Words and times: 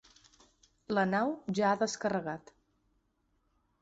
La 0.97 1.03
nau 1.11 1.29
ja 1.59 1.67
ha 1.73 1.77
descarregat. 1.85 2.51